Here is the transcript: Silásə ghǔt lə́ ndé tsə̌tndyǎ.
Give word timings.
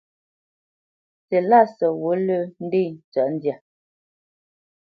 Silásə 1.27 1.87
ghǔt 1.99 2.19
lə́ 2.27 2.41
ndé 2.65 2.83
tsə̌tndyǎ. 3.11 3.57